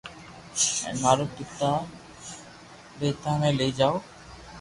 [0.69, 1.69] ھين مارو پاتا
[2.97, 3.95] پيتا ني لئي جاو